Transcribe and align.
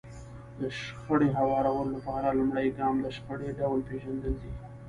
د 0.59 0.61
شخړې 0.79 1.29
هوارولو 1.37 1.83
لپاره 1.95 2.35
لومړی 2.39 2.67
ګام 2.79 2.95
د 3.01 3.07
شخړې 3.15 3.49
ډول 3.59 3.79
پېژندل 3.89 4.33
دي. 4.43 4.51